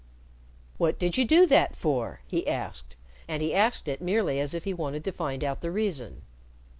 "What 0.79 0.97
did 0.97 1.15
you 1.19 1.25
do 1.25 1.45
that 1.45 1.75
for?" 1.75 2.21
he 2.25 2.47
asked, 2.47 2.95
and 3.27 3.39
he 3.43 3.53
asked 3.53 3.87
it 3.87 4.01
merely 4.01 4.39
as 4.39 4.55
if 4.55 4.63
he 4.63 4.73
wanted 4.73 5.03
to 5.03 5.11
find 5.11 5.43
out 5.43 5.61
the 5.61 5.69
reason. 5.69 6.23